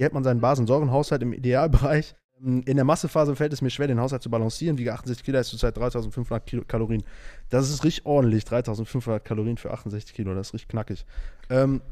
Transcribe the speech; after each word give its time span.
Wie 0.00 0.04
hält 0.04 0.14
man 0.14 0.24
seinen 0.24 0.40
Basensäurenhaushalt 0.40 1.20
im 1.20 1.34
Idealbereich? 1.34 2.14
Ähm, 2.42 2.62
in 2.64 2.76
der 2.76 2.86
Massephase 2.86 3.36
fällt 3.36 3.52
es 3.52 3.60
mir 3.60 3.68
schwer, 3.68 3.86
den 3.86 4.00
Haushalt 4.00 4.22
zu 4.22 4.30
balancieren. 4.30 4.78
Wiege 4.78 4.94
68 4.94 5.22
Kilo, 5.22 5.38
ist 5.38 5.48
zurzeit 5.48 5.76
3500 5.76 6.46
Kilo 6.46 6.62
Kalorien. 6.66 7.04
Das 7.50 7.68
ist 7.68 7.84
richtig 7.84 8.06
ordentlich, 8.06 8.46
3500 8.46 9.22
Kalorien 9.22 9.58
für 9.58 9.70
68 9.70 10.14
Kilo, 10.14 10.34
das 10.34 10.48
ist 10.48 10.54
richtig 10.54 10.68
knackig. 10.68 11.04
Ähm, 11.50 11.82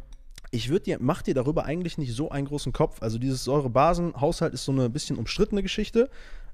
ich 0.50 0.70
würde 0.70 0.84
dir, 0.84 0.96
mach 0.98 1.20
dir 1.20 1.34
darüber 1.34 1.66
eigentlich 1.66 1.98
nicht 1.98 2.14
so 2.14 2.30
einen 2.30 2.46
großen 2.46 2.72
Kopf. 2.72 3.02
Also 3.02 3.18
dieses 3.18 3.44
Säurebasenhaushalt 3.44 4.54
ist 4.54 4.64
so 4.64 4.72
eine 4.72 4.88
bisschen 4.88 5.18
umstrittene 5.18 5.62
Geschichte. 5.62 6.08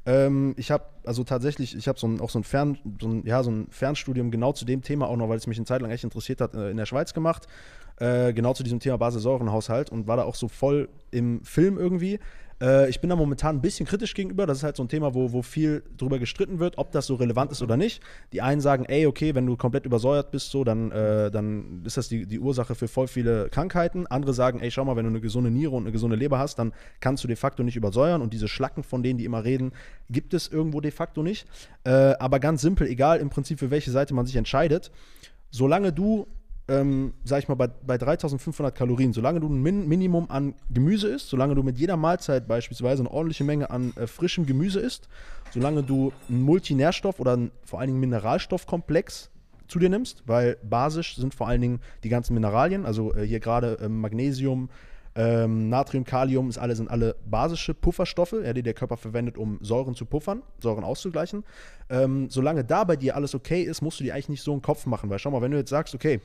Ähm, 0.07 0.55
ich 0.57 0.71
habe 0.71 0.85
also 1.05 1.25
tatsächlich, 1.25 1.77
ich 1.77 1.89
habe 1.89 1.99
so 1.99 2.07
ein, 2.07 2.21
auch 2.21 2.31
so 2.31 2.39
ein, 2.39 2.45
Fern, 2.45 2.79
so, 3.01 3.09
ein, 3.09 3.27
ja, 3.27 3.43
so 3.43 3.51
ein 3.51 3.67
Fernstudium 3.71 4.31
genau 4.31 4.53
zu 4.53 4.65
dem 4.65 4.83
Thema 4.83 5.09
auch 5.09 5.17
noch, 5.17 5.29
weil 5.29 5.39
es 5.39 5.47
mich 5.47 5.59
eine 5.59 5.67
Zeit 5.67 5.83
lang 5.83 5.91
echt 5.91 6.05
interessiert 6.05 6.41
hat, 6.41 6.55
äh, 6.55 6.71
in 6.71 6.77
der 6.77 6.87
Schweiz 6.87 7.15
gemacht. 7.15 7.47
Äh, 7.97 8.33
genau 8.33 8.55
zu 8.55 8.65
diesem 8.65 8.81
Thema 8.81 8.99
Basensäurenhaushalt 8.99 9.91
und 9.91 10.07
war 10.07 10.17
da 10.17 10.25
auch 10.25 10.35
so 10.35 10.49
voll 10.49 10.89
im 11.11 11.45
Film 11.45 11.79
irgendwie. 11.79 12.19
Äh, 12.65 12.89
ich 12.89 13.01
bin 13.01 13.11
da 13.11 13.17
momentan 13.17 13.57
ein 13.57 13.61
bisschen 13.61 13.87
kritisch 13.87 14.15
gegenüber. 14.15 14.47
Das 14.47 14.59
ist 14.59 14.65
halt 14.65 14.77
so 14.77 14.83
ein 14.83 14.89
Thema, 14.89 15.15
wo, 15.15 15.33
wo 15.33 15.43
viel 15.43 15.83
drüber 15.99 16.19
gestritten 16.19 16.59
wird, 16.59 16.79
ob 16.79 16.93
das 16.93 17.07
so 17.07 17.17
relevant 17.17 17.53
ist 17.53 17.63
oder 17.63 17.77
nicht. 17.77 18.03
Die 18.33 18.41
einen 18.41 18.61
sagen, 18.61 18.87
ey, 18.87 19.07
okay, 19.07 19.35
wenn 19.35 19.47
du 19.47 19.57
komplett 19.57 19.85
übersäuert 19.85 20.31
bist, 20.31 20.51
so, 20.51 20.65
dann, 20.65 20.91
äh, 20.91 21.31
dann 21.31 21.83
ist 21.85 21.97
das 21.97 22.09
die, 22.09 22.27
die 22.27 22.39
Ursache 22.39 22.75
für 22.75 22.89
voll 22.89 23.07
viele 23.07 23.51
Krankheiten. 23.51 24.07
Andere 24.07 24.33
sagen, 24.33 24.61
ey, 24.61 24.71
schau 24.71 24.85
mal, 24.85 24.97
wenn 24.97 25.05
du 25.05 25.11
eine 25.11 25.21
gesunde 25.21 25.51
Niere 25.51 25.73
und 25.73 25.83
eine 25.83 25.93
gesunde 25.93 26.17
Leber 26.17 26.39
hast, 26.39 26.59
dann 26.59 26.73
kannst 27.01 27.23
du 27.23 27.29
de 27.29 27.37
facto 27.37 27.63
nicht 27.63 27.77
übersäuern. 27.77 28.23
Und 28.23 28.33
diese 28.33 28.49
Schlacken, 28.49 28.83
von 28.83 29.03
denen 29.03 29.19
die 29.19 29.27
immer 29.27 29.45
reden, 29.45 29.73
gibt 30.09 30.33
es 30.33 30.49
irgendwo 30.49 30.81
de 30.81 30.91
facto 30.91 31.23
nicht. 31.23 31.47
Äh, 31.85 31.91
aber 31.91 32.41
ganz 32.41 32.63
simpel, 32.63 32.87
egal 32.87 33.19
im 33.19 33.29
Prinzip 33.29 33.59
für 33.59 33.71
welche 33.71 33.91
Seite 33.91 34.15
man 34.15 34.25
sich 34.25 34.37
entscheidet, 34.37 34.91
solange 35.51 35.93
du 35.93 36.27
ähm, 36.67 37.13
sag 37.25 37.41
ich 37.41 37.49
mal, 37.49 37.55
bei, 37.55 37.69
bei 37.69 37.99
3500 37.99 38.75
Kalorien, 38.75 39.13
solange 39.13 39.41
du 39.41 39.49
ein 39.49 39.61
Min 39.61 39.87
Minimum 39.87 40.31
an 40.31 40.55
Gemüse 40.71 41.09
isst, 41.09 41.29
solange 41.29 41.55
du 41.55 41.63
mit 41.63 41.79
jeder 41.79 41.97
Mahlzeit 41.97 42.49
beispielsweise 42.49 43.03
eine 43.03 43.11
ordentliche 43.11 43.45
Menge 43.45 43.71
an 43.71 43.93
äh, 43.97 44.07
frischem 44.07 44.47
Gemüse 44.47 44.81
isst, 44.81 45.09
solange 45.53 45.83
du 45.83 46.13
einen 46.29 46.43
Multinährstoff 46.43 47.21
oder 47.21 47.35
einen, 47.35 47.51
vor 47.65 47.81
allen 47.81 47.89
Dingen 47.89 48.01
Mineralstoffkomplex 48.01 49.31
zu 49.69 49.79
dir 49.79 49.91
nimmst, 49.91 50.23
weil 50.27 50.57
basisch 50.63 51.17
sind 51.17 51.35
vor 51.35 51.49
allen 51.49 51.61
Dingen 51.61 51.81
die 52.03 52.09
ganzen 52.09 52.35
Mineralien, 52.35 52.87
also 52.87 53.15
äh, 53.15 53.27
hier 53.27 53.41
gerade 53.41 53.79
äh, 53.81 53.89
Magnesium, 53.89 54.71
ähm, 55.17 55.69
Natrium, 55.69 56.05
Kalium 56.05 56.49
ist 56.49 56.59
alle, 56.59 56.75
sind 56.75 56.91
alle 56.91 57.15
basische 57.25 57.73
Pufferstoffe, 57.73 58.35
ja, 58.43 58.53
die 58.53 58.63
der 58.63 58.75
Körper 58.75 58.97
verwendet, 58.97 59.39
um 59.39 59.59
Säuren 59.63 59.95
zu 59.95 60.07
puffern, 60.07 60.43
Säuren 60.59 60.83
auszugleichen. 60.83 61.45
Ähm, 61.89 62.29
solange 62.31 62.65
da 62.65 62.85
bei 62.85 62.97
dir 62.97 63.15
alles 63.15 63.35
okay 63.35 63.63
ist, 63.63 63.81
musst 63.81 64.01
du 64.01 64.05
dir 64.05 64.15
eigentlich 64.15 64.31
nicht 64.31 64.43
so 64.43 64.53
einen 64.53 64.63
Kopf 64.63 64.87
machen, 64.87 65.11
weil 65.11 65.19
schau 65.21 65.31
mal, 65.31 65.41
wenn 65.41 65.53
du 65.53 65.59
jetzt 65.59 65.71
sagst, 65.71 65.95
okay, 65.95 66.21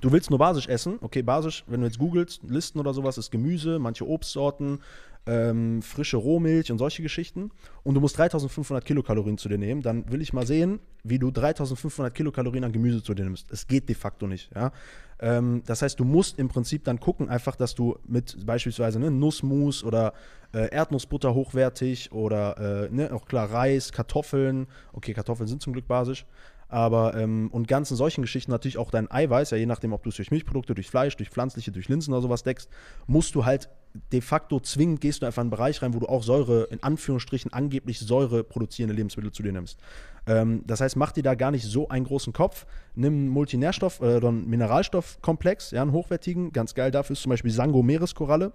Du 0.00 0.12
willst 0.12 0.30
nur 0.30 0.38
basisch 0.38 0.68
essen. 0.68 0.98
Okay, 1.00 1.22
basisch, 1.22 1.64
wenn 1.66 1.80
du 1.80 1.86
jetzt 1.86 1.98
googelst, 1.98 2.42
Listen 2.44 2.78
oder 2.78 2.94
sowas, 2.94 3.18
ist 3.18 3.30
Gemüse, 3.30 3.78
manche 3.78 4.06
Obstsorten, 4.06 4.80
ähm, 5.26 5.82
frische 5.82 6.16
Rohmilch 6.16 6.70
und 6.70 6.78
solche 6.78 7.02
Geschichten. 7.02 7.50
Und 7.82 7.94
du 7.94 8.00
musst 8.00 8.16
3500 8.16 8.84
Kilokalorien 8.84 9.38
zu 9.38 9.48
dir 9.48 9.58
nehmen. 9.58 9.82
Dann 9.82 10.10
will 10.10 10.22
ich 10.22 10.32
mal 10.32 10.46
sehen, 10.46 10.78
wie 11.02 11.18
du 11.18 11.30
3500 11.30 12.14
Kilokalorien 12.14 12.64
an 12.64 12.72
Gemüse 12.72 13.02
zu 13.02 13.12
dir 13.12 13.24
nimmst. 13.24 13.50
Es 13.50 13.66
geht 13.66 13.88
de 13.88 13.96
facto 13.96 14.26
nicht. 14.26 14.50
Ja? 14.54 14.72
Ähm, 15.20 15.62
das 15.66 15.82
heißt, 15.82 15.98
du 15.98 16.04
musst 16.04 16.38
im 16.38 16.48
Prinzip 16.48 16.84
dann 16.84 17.00
gucken, 17.00 17.28
einfach, 17.28 17.56
dass 17.56 17.74
du 17.74 17.98
mit 18.06 18.46
beispielsweise 18.46 19.00
ne, 19.00 19.10
Nussmus 19.10 19.82
oder 19.82 20.12
äh, 20.54 20.70
Erdnussbutter 20.72 21.34
hochwertig 21.34 22.12
oder 22.12 22.86
äh, 22.86 22.94
ne, 22.94 23.12
auch 23.12 23.26
klar 23.26 23.50
Reis, 23.50 23.92
Kartoffeln. 23.92 24.68
Okay, 24.92 25.12
Kartoffeln 25.12 25.48
sind 25.48 25.60
zum 25.60 25.72
Glück 25.72 25.88
basisch. 25.88 26.24
Aber, 26.68 27.14
ähm, 27.14 27.48
und 27.50 27.66
ganzen 27.66 27.96
solchen 27.96 28.20
Geschichten 28.20 28.50
natürlich 28.50 28.76
auch 28.76 28.90
dein 28.90 29.10
Eiweiß, 29.10 29.50
ja, 29.50 29.56
je 29.56 29.66
nachdem, 29.66 29.92
ob 29.92 30.02
du 30.02 30.10
es 30.10 30.16
durch 30.16 30.30
Milchprodukte, 30.30 30.74
durch 30.74 30.90
Fleisch, 30.90 31.16
durch 31.16 31.30
pflanzliche, 31.30 31.72
durch 31.72 31.88
Linsen 31.88 32.12
oder 32.12 32.22
sowas 32.22 32.42
deckst, 32.42 32.68
musst 33.06 33.34
du 33.34 33.46
halt 33.46 33.70
de 34.12 34.20
facto 34.20 34.60
zwingend, 34.60 35.00
gehst 35.00 35.22
du 35.22 35.26
einfach 35.26 35.40
in 35.40 35.46
einen 35.46 35.50
Bereich 35.50 35.80
rein, 35.80 35.94
wo 35.94 35.98
du 35.98 36.06
auch 36.06 36.22
Säure, 36.22 36.64
in 36.64 36.82
Anführungsstrichen, 36.82 37.52
angeblich 37.54 37.98
Säure 38.00 38.44
produzierende 38.44 38.94
Lebensmittel 38.94 39.32
zu 39.32 39.42
dir 39.42 39.52
nimmst. 39.52 39.78
Ähm, 40.26 40.62
das 40.66 40.82
heißt, 40.82 40.96
mach 40.96 41.12
dir 41.12 41.22
da 41.22 41.34
gar 41.34 41.50
nicht 41.50 41.64
so 41.64 41.88
einen 41.88 42.04
großen 42.04 42.34
Kopf. 42.34 42.66
Nimm 42.94 43.14
einen 43.14 43.28
Multinährstoff 43.28 44.00
äh, 44.00 44.16
oder 44.16 44.28
einen 44.28 44.48
Mineralstoffkomplex, 44.48 45.70
ja, 45.70 45.80
einen 45.80 45.92
hochwertigen, 45.92 46.52
ganz 46.52 46.74
geil 46.74 46.90
dafür 46.90 47.14
ist 47.14 47.22
zum 47.22 47.30
Beispiel 47.30 47.50
Sango 47.50 47.82
Meereskoralle. 47.82 48.52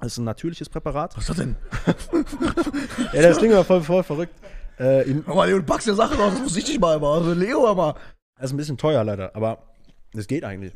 Das 0.00 0.12
ist 0.12 0.18
ein 0.18 0.24
natürliches 0.24 0.68
Präparat. 0.68 1.16
Was 1.16 1.28
ist 1.28 1.30
das 1.30 1.36
denn? 1.36 1.56
ja, 3.12 3.22
das 3.22 3.38
Ding 3.38 3.52
war 3.52 3.64
voll, 3.64 3.82
voll 3.82 4.02
verrückt. 4.02 4.34
Äh, 4.80 5.10
in, 5.10 5.24
aber 5.26 5.46
du 5.46 5.62
packst 5.62 5.86
ja 5.86 5.94
Sachen 5.94 6.18
aus, 6.18 6.32
das 6.32 6.42
muss 6.42 6.56
ich 6.56 6.66
nicht 6.66 6.80
mal 6.80 6.96
immer. 6.96 7.08
Also 7.08 7.34
Leo 7.34 7.66
aber. 7.66 7.94
Das 8.36 8.46
ist 8.46 8.54
ein 8.54 8.56
bisschen 8.56 8.78
teuer 8.78 9.04
leider, 9.04 9.36
aber 9.36 9.58
das 10.14 10.26
geht 10.26 10.42
eigentlich. 10.44 10.72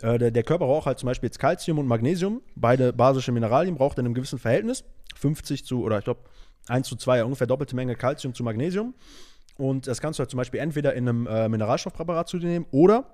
Äh, 0.00 0.18
der, 0.18 0.30
der, 0.30 0.42
Körper 0.42 0.66
braucht 0.66 0.86
halt 0.86 0.98
zum 0.98 1.06
Beispiel 1.08 1.28
jetzt 1.28 1.38
Calcium 1.38 1.78
und 1.78 1.86
Magnesium, 1.86 2.40
beide 2.56 2.94
basische 2.94 3.32
Mineralien, 3.32 3.74
braucht 3.74 3.98
in 3.98 4.06
einem 4.06 4.14
gewissen 4.14 4.38
Verhältnis. 4.38 4.84
50 5.16 5.64
zu, 5.64 5.82
oder 5.82 5.98
ich 5.98 6.04
glaube, 6.04 6.20
1 6.68 6.88
zu 6.88 6.96
2, 6.96 7.24
ungefähr 7.24 7.46
doppelte 7.46 7.76
Menge 7.76 7.94
Calcium 7.94 8.34
zu 8.34 8.42
Magnesium. 8.42 8.94
Und 9.58 9.86
das 9.86 10.00
kannst 10.00 10.18
du 10.18 10.22
halt 10.22 10.30
zum 10.30 10.38
Beispiel 10.38 10.60
entweder 10.60 10.94
in 10.94 11.08
einem 11.08 11.26
äh, 11.26 11.48
Mineralstoffpräparat 11.48 12.28
zu 12.28 12.38
dir 12.38 12.48
nehmen 12.48 12.66
oder 12.70 13.04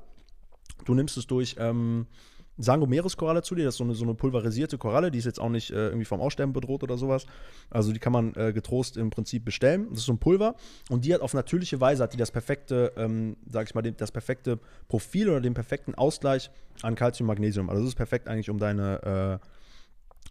du 0.85 0.95
nimmst 0.95 1.17
es 1.17 1.27
durch 1.27 1.57
ähm, 1.59 2.07
Sangomeres-Koralle 2.63 3.43
zu 3.43 3.55
dir. 3.55 3.65
Das 3.65 3.75
ist 3.75 3.79
so 3.79 3.85
eine, 3.85 3.95
so 3.95 4.05
eine 4.05 4.15
pulverisierte 4.15 4.79
Koralle, 4.79 5.11
die 5.11 5.19
ist 5.19 5.25
jetzt 5.25 5.41
auch 5.41 5.49
nicht 5.49 5.71
äh, 5.71 5.87
irgendwie 5.89 6.05
vom 6.05 6.21
Aussterben 6.21 6.53
bedroht 6.53 6.83
oder 6.83 6.97
sowas. 6.97 7.27
Also 7.71 7.93
die 7.93 7.99
kann 7.99 8.13
man 8.13 8.35
äh, 8.35 8.53
getrost 8.53 8.97
im 8.97 9.11
Prinzip 9.11 9.45
bestellen. 9.45 9.89
Das 9.91 10.01
ist 10.01 10.07
so 10.07 10.13
ein 10.13 10.19
Pulver 10.19 10.55
und 10.89 11.05
die 11.05 11.15
hat 11.15 11.21
auf 11.21 11.35
natürliche 11.35 11.81
Weise 11.81 12.03
hat 12.03 12.13
die 12.13 12.19
das 12.19 12.31
perfekte, 12.31 12.93
ähm, 12.97 13.37
sag 13.47 13.69
ich 13.69 13.75
mal, 13.75 13.83
das 13.83 14.13
perfekte 14.13 14.59
Profil 14.89 15.29
oder 15.29 15.41
den 15.41 15.55
perfekten 15.55 15.95
Ausgleich 15.95 16.51
an 16.83 16.95
Calcium, 16.95 17.27
Magnesium. 17.27 17.69
Also 17.71 17.83
das 17.83 17.91
ist 17.91 17.97
perfekt 17.97 18.29
eigentlich, 18.29 18.51
um 18.51 18.59
deine 18.59 19.41
äh, 19.41 19.47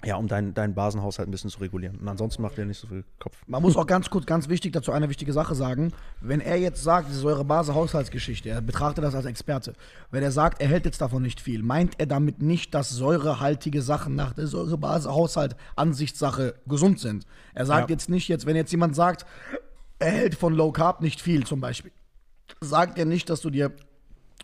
ja, 0.05 0.15
um 0.15 0.27
deinen 0.27 0.53
dein 0.53 0.73
Basenhaushalt 0.73 1.27
ein 1.27 1.31
bisschen 1.31 1.49
zu 1.49 1.59
regulieren. 1.59 1.97
Und 1.97 2.07
ansonsten 2.07 2.41
macht 2.41 2.57
er 2.57 2.65
nicht 2.65 2.79
so 2.79 2.87
viel 2.87 3.03
Kopf. 3.19 3.35
Man 3.47 3.61
muss 3.61 3.75
auch 3.75 3.85
ganz 3.85 4.09
kurz, 4.09 4.25
ganz 4.25 4.47
wichtig 4.47 4.71
dazu 4.71 4.93
eine 4.93 5.09
wichtige 5.09 5.33
Sache 5.33 5.55
sagen. 5.55 5.91
Wenn 6.21 6.39
er 6.39 6.57
jetzt 6.57 6.83
sagt, 6.83 7.09
diese 7.09 7.19
Säure-Base-Haushaltsgeschichte, 7.19 8.49
er 8.49 8.61
betrachtet 8.61 9.03
das 9.03 9.13
als 9.13 9.25
Experte. 9.25 9.73
Wenn 10.09 10.23
er 10.23 10.31
sagt, 10.31 10.61
er 10.61 10.69
hält 10.69 10.85
jetzt 10.85 11.01
davon 11.01 11.21
nicht 11.21 11.41
viel, 11.41 11.63
meint 11.63 11.99
er 11.99 12.05
damit 12.05 12.41
nicht, 12.41 12.73
dass 12.73 12.89
säurehaltige 12.89 13.81
Sachen 13.81 14.15
nach 14.15 14.33
der 14.33 14.47
Säure-Base-Haushalt 14.47 15.57
Ansichtssache 15.75 16.55
gesund 16.65 16.99
sind. 16.99 17.25
Er 17.53 17.65
sagt 17.65 17.89
ja. 17.89 17.93
jetzt 17.93 18.09
nicht, 18.09 18.29
jetzt, 18.29 18.45
wenn 18.45 18.55
jetzt 18.55 18.71
jemand 18.71 18.95
sagt, 18.95 19.25
er 19.99 20.11
hält 20.11 20.35
von 20.35 20.53
Low 20.53 20.71
Carb 20.71 21.01
nicht 21.01 21.19
viel 21.19 21.45
zum 21.45 21.59
Beispiel, 21.59 21.91
sagt 22.61 22.97
er 22.97 23.05
nicht, 23.05 23.29
dass 23.29 23.41
du 23.41 23.49
dir 23.49 23.73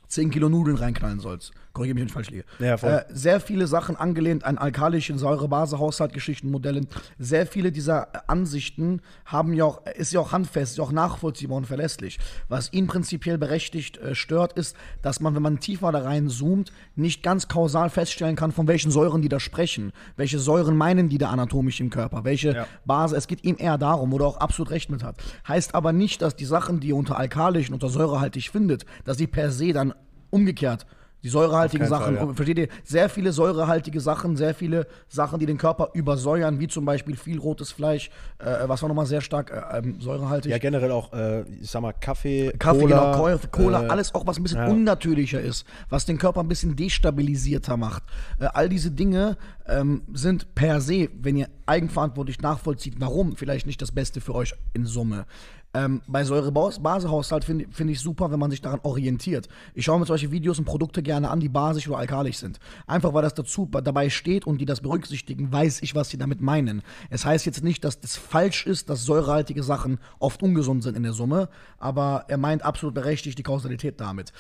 10 0.07 0.31
Kilo 0.31 0.49
Nudeln 0.49 0.77
reinknallen 0.77 1.19
sollst. 1.19 1.51
Korrigiere 1.75 1.95
mich, 1.95 2.01
wenn 2.03 2.07
ich 2.07 2.13
falsch 2.13 2.29
liege. 2.29 2.45
Ja, 2.59 2.75
äh, 2.75 3.05
sehr 3.09 3.41
viele 3.41 3.67
Sachen 3.67 3.97
angelehnt 3.97 4.45
an 4.45 4.57
alkalischen 4.57 5.17
Säure-Base-Haushaltgeschichten, 5.17 6.49
Modellen. 6.49 6.87
Sehr 7.19 7.45
viele 7.45 7.71
dieser 7.73 8.29
Ansichten 8.29 9.01
haben 9.25 9.53
ja 9.53 9.65
auch, 9.65 9.85
ist 9.85 10.13
ja 10.13 10.21
auch 10.21 10.31
handfest, 10.31 10.73
ist 10.73 10.77
ja 10.77 10.85
auch 10.85 10.93
nachvollziehbar 10.93 11.57
und 11.57 11.67
verlässlich. 11.67 12.17
Was 12.47 12.71
ihn 12.71 12.87
prinzipiell 12.87 13.37
berechtigt 13.37 13.97
äh, 13.97 14.15
stört, 14.15 14.53
ist, 14.53 14.77
dass 15.01 15.19
man, 15.19 15.35
wenn 15.35 15.41
man 15.41 15.59
tiefer 15.59 15.91
da 15.91 15.99
rein 15.99 16.29
zoomt, 16.29 16.71
nicht 16.95 17.23
ganz 17.23 17.49
kausal 17.49 17.89
feststellen 17.89 18.37
kann, 18.37 18.53
von 18.53 18.69
welchen 18.69 18.89
Säuren 18.89 19.21
die 19.21 19.29
da 19.29 19.41
sprechen. 19.41 19.91
Welche 20.15 20.39
Säuren 20.39 20.77
meinen 20.77 21.09
die 21.09 21.17
da 21.17 21.29
anatomisch 21.29 21.81
im 21.81 21.89
Körper? 21.89 22.23
Welche 22.23 22.53
ja. 22.53 22.67
Base? 22.85 23.17
Es 23.17 23.27
geht 23.27 23.43
ihm 23.43 23.57
eher 23.59 23.77
darum, 23.77 24.13
wo 24.13 24.17
er 24.19 24.27
auch 24.27 24.37
absolut 24.37 24.71
recht 24.71 24.89
mit 24.89 25.03
hat. 25.03 25.17
Heißt 25.45 25.75
aber 25.75 25.91
nicht, 25.91 26.21
dass 26.21 26.37
die 26.37 26.45
Sachen, 26.45 26.79
die 26.79 26.89
ihr 26.89 26.95
unter 26.95 27.17
alkalisch 27.17 27.67
und 27.67 27.73
unter 27.73 27.89
säurehaltig 27.89 28.49
findet, 28.49 28.85
dass 29.03 29.17
sie 29.17 29.27
per 29.27 29.51
se 29.51 29.73
dann 29.73 29.93
umgekehrt 30.35 30.85
die 31.25 31.29
säurehaltigen 31.29 31.87
Sachen, 31.87 32.17
Fall, 32.17 32.27
ja. 32.27 32.33
versteht 32.35 32.59
ihr? 32.59 32.67
Sehr 32.83 33.09
viele 33.09 33.31
säurehaltige 33.31 33.99
Sachen, 33.99 34.35
sehr 34.35 34.53
viele 34.53 34.85
Sachen, 35.07 35.39
die 35.39 35.47
den 35.47 35.57
Körper 35.57 35.89
übersäuern, 35.95 36.59
wie 36.59 36.67
zum 36.67 36.85
Beispiel 36.85 37.15
viel 37.15 37.39
rotes 37.39 37.71
Fleisch, 37.71 38.11
äh, 38.37 38.67
was 38.67 38.83
war 38.83 38.89
nochmal 38.89 39.07
sehr 39.07 39.21
stark 39.21 39.49
äh, 39.49 39.79
ähm, 39.79 39.99
säurehaltig. 39.99 40.51
Ja, 40.51 40.59
generell 40.59 40.91
auch, 40.91 41.11
äh, 41.13 41.41
ich 41.59 41.71
sag 41.71 41.81
mal, 41.81 41.93
Kaffee, 41.93 42.53
Kaffee, 42.59 42.81
Cola, 42.81 43.11
genau, 43.11 43.37
Cola, 43.51 43.85
äh, 43.85 43.87
alles 43.87 44.13
auch, 44.13 44.27
was 44.27 44.37
ein 44.37 44.43
bisschen 44.43 44.59
ja. 44.59 44.67
unnatürlicher 44.67 45.41
ist, 45.41 45.65
was 45.89 46.05
den 46.05 46.19
Körper 46.19 46.41
ein 46.41 46.47
bisschen 46.47 46.75
destabilisierter 46.75 47.75
macht. 47.75 48.03
Äh, 48.39 48.45
all 48.53 48.69
diese 48.69 48.91
Dinge 48.91 49.37
ähm, 49.65 50.03
sind 50.13 50.53
per 50.53 50.79
se, 50.79 51.09
wenn 51.19 51.37
ihr 51.37 51.47
eigenverantwortlich 51.65 52.39
nachvollzieht, 52.41 52.97
warum, 52.99 53.35
vielleicht 53.35 53.65
nicht 53.65 53.81
das 53.81 53.91
Beste 53.91 54.21
für 54.21 54.35
euch 54.35 54.53
in 54.73 54.85
Summe. 54.85 55.25
Ähm, 55.75 56.01
bei 56.07 56.23
Säurebasehaushalt 56.23 57.43
finde 57.43 57.65
find 57.69 57.91
ich 57.91 57.99
super, 57.99 58.31
wenn 58.31 58.39
man 58.39 58.49
sich 58.49 58.61
daran 58.61 58.79
orientiert. 58.83 59.49
Ich 59.73 59.83
schaue 59.83 59.99
mir 59.99 60.05
solche 60.05 60.31
Videos 60.31 60.57
und 60.57 60.63
Produkte 60.63 61.03
gerne 61.03 61.29
an, 61.29 61.41
die 61.41 61.49
basisch 61.49 61.89
oder 61.89 61.97
alkalisch 61.97 62.37
sind. 62.37 62.59
Einfach 62.87 63.13
weil 63.13 63.23
das 63.23 63.33
dazu 63.33 63.69
dabei 63.69 64.09
steht 64.09 64.47
und 64.47 64.59
die 64.59 64.65
das 64.65 64.79
berücksichtigen, 64.79 65.51
weiß 65.51 65.81
ich, 65.81 65.93
was 65.93 66.09
sie 66.09 66.17
damit 66.17 66.39
meinen. 66.39 66.81
Es 67.09 67.25
heißt 67.25 67.45
jetzt 67.45 67.61
nicht, 67.61 67.83
dass 67.83 67.99
das 67.99 68.15
falsch 68.15 68.65
ist, 68.65 68.89
dass 68.89 69.03
säurehaltige 69.03 69.63
Sachen 69.63 69.99
oft 70.17 70.41
ungesund 70.41 70.81
sind 70.81 70.95
in 70.95 71.03
der 71.03 71.11
Summe, 71.11 71.49
aber 71.77 72.23
er 72.29 72.37
meint 72.37 72.63
absolut 72.63 72.95
berechtigt 72.95 73.37
die 73.37 73.43
Kausalität 73.43 73.99
damit. 73.99 74.31